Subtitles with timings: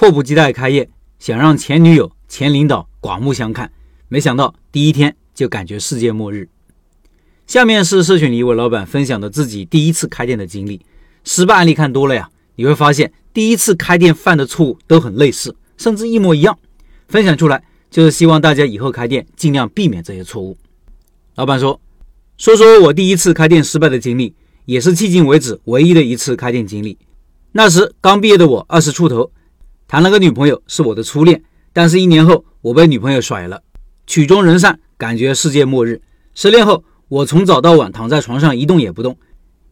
[0.00, 3.70] 迫不及待开业，想让前女友、前领导刮目相看，
[4.08, 6.48] 没想到第一天就感觉世界末日。
[7.46, 10.80] 下面是社群里一位老板分享的自己第一次开店的经历。
[11.22, 16.58] 失败案例看多了呀，你会发现第一次开店犯的错误都很类似，甚至一模一样。
[17.06, 20.56] 分享出来就是希望大家以后开店尽量避免这些错误。
[21.34, 21.78] 老板说
[22.38, 26.96] ：“说说我第一次开店失败的经历，也是迄今为止唯一的一次开店经历。
[27.52, 29.30] 那时刚毕业的我二十出头，
[29.90, 31.42] 谈了个女朋友是我的初恋，
[31.72, 33.60] 但是一年后我被女朋友甩了，
[34.06, 36.00] 曲终人散，感觉世界末日。
[36.32, 39.18] 失恋后。”我从早到晚躺在床上一动也不动。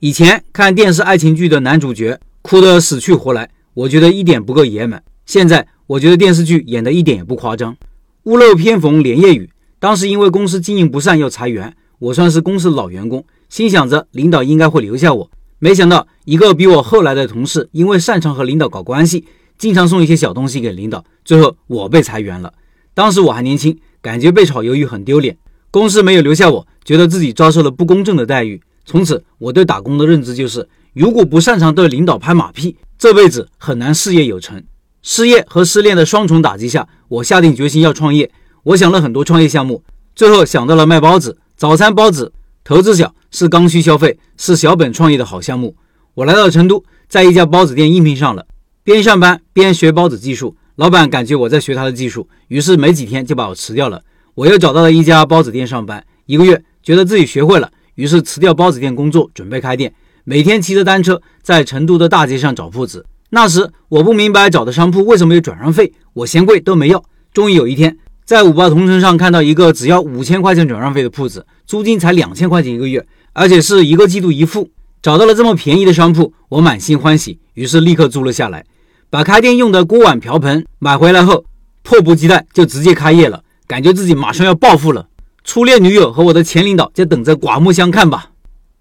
[0.00, 5.00] 以前看电视爱情剧的男主角哭得死去活来，我觉得一点不够爷们。
[5.24, 7.76] 现在我觉得电视剧演的一点也不夸张。
[8.24, 9.48] 屋漏偏逢连夜雨。
[9.78, 15.30] 当时因为公司经营不善要裁员，我算是公司老员工，心想着领导应该会留下我。
[15.60, 19.24] 没想到一个比我后来的同事，因为擅长和领导搞关系，
[19.58, 22.54] 经常送一些小东西给领导，最后我被裁员了。
[22.94, 25.36] 当时我还年轻，感觉被炒鱿鱼很丢脸。
[25.70, 28.62] 公司没有留下我，觉得自己遭受了不公正的待遇。
[28.84, 34.64] 从此，我对打工的认知就是：如果不擅长对领导拍马屁，这辈子很难事业有成。
[35.02, 38.30] 失业和失恋的双重打击下，我下定决心要创业。
[38.62, 39.82] 我想了很多创业项目，
[40.14, 41.38] 最后想到了卖包子。
[41.56, 42.32] 早餐包子，
[42.64, 45.76] 投资小，是刚需消费，是小本创业的好项目。
[46.14, 48.46] 我来到成都，在一家包子店应聘上了，
[48.88, 50.56] 边上班边学包子技术。
[50.76, 54.02] 老板感觉我在学他的技术，于是没几天就把我辞掉了。
[54.34, 59.92] 我又找到了一家包子店上班，一个月觉得自己学会了，于是辞掉包子店工作，准备开店。
[60.24, 63.04] 每天骑着单车在成都的大街上找铺子。
[63.28, 67.04] 那时我不明白找的商铺为什么有转让费，我嫌贵都没要。
[67.34, 67.94] 终于有一天，
[68.24, 74.70] 在五八同城上看到一个只要五千块钱转让费的铺子，租金才两千块钱一个月，而且是一个季度一付。
[75.02, 78.64] 找到了这么便宜的商铺，我满心欢喜，于是立刻租了下来。
[79.10, 81.46] 把开店用的锅碗瓢盆买回来后，
[81.82, 83.42] 迫不及待就直接开业了。
[83.66, 85.08] 感觉自己马上要暴富了，
[85.44, 88.32] 初恋女友和我的前领导就等着刮目相看吧。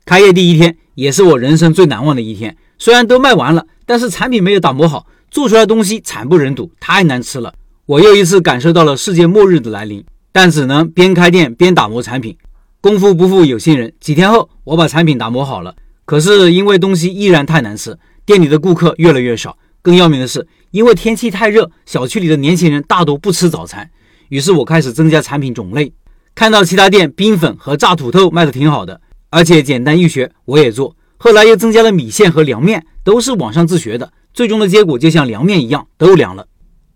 [0.04, 7.54] 开业第一天也是我人生最难忘的一天，虽然都卖完了，但是产品没有打磨好，做出来东西惨不忍睹，太难吃了。
[7.86, 10.04] 我又一次感受到了世界末日的来临，
[10.34, 12.36] 但只能边开店边打磨产品。
[12.82, 19.58] 功夫不负有心人，几天后我把产品打磨好了，可是因为东西依然太难吃，店里的顾客越来越少。
[19.88, 23.90] 更要命的是，因为天气太热，小区里的年轻人大多不吃早餐。
[24.28, 25.94] 于是我开始增加产品种类，
[26.36, 29.00] 看到其他店冰粉和炸土豆卖的挺好的，
[29.30, 30.94] 而且简单易学，我也做。
[31.16, 36.46] 后来又增加了米线和凉面，都是网上自学的，最终的结果就像凉面一样，都凉了。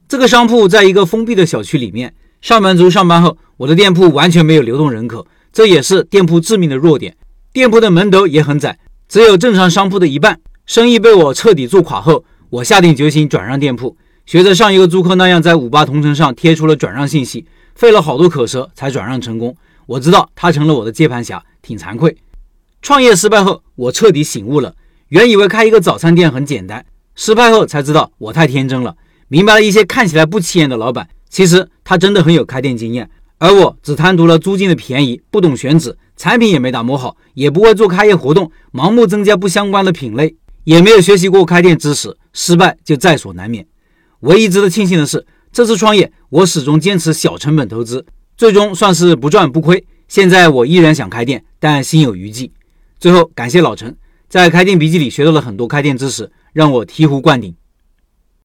[0.10, 7.16] 这个商铺在一个封闭的小区里面，上班族上班后，我的店铺完全没有流动人口，这也是店铺致命的弱点。
[7.54, 8.78] 店铺的门头也很窄，
[9.08, 10.42] 只有正常商铺的一半。
[10.68, 13.96] 生意被我彻底做垮后，我下定决心转让店铺。
[14.26, 17.46] 学着上一个租客那样，在五八同城上贴出了转让信息，
[17.76, 19.56] 费了好多口舌才转让成功。
[19.86, 22.18] 我知道他成了我的接盘侠，挺惭愧。
[22.82, 24.76] 创业失败后，我彻底醒悟了。
[25.08, 26.86] 原以为开一个早餐店很简单，
[27.16, 28.98] 失败后才知道我太天真了。
[29.30, 40.36] 明白了一些看起来不起眼的老板，其实他真的很有开店经验，而我只贪图了租金的便宜，不懂选址，产品也没打磨好，也不会做开业活动，盲目增加不相关的品类，
[40.66, 43.66] 也没有学习过开店知识，失败就在所难免。
[44.22, 48.06] 唯一值得庆幸的是，这次创业我始终坚持小成本投资，
[48.38, 49.86] 最终算是不赚不亏。
[50.08, 52.52] 现在我依然想开店，但心有余悸。
[53.00, 53.96] 最后感谢老陈，
[54.30, 57.56] 在开店笔记里学到了很多开店知识，让我醍醐灌顶。